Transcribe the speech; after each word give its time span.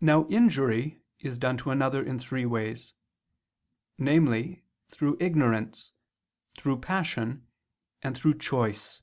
Now 0.00 0.26
injury 0.28 1.02
is 1.20 1.36
done 1.36 1.58
to 1.58 1.70
another 1.70 2.02
in 2.02 2.18
three 2.18 2.46
ways: 2.46 2.94
namely, 3.98 4.64
through 4.90 5.18
ignorance, 5.20 5.92
through 6.56 6.78
passion, 6.80 7.46
and 8.00 8.16
through 8.16 8.38
choice. 8.38 9.02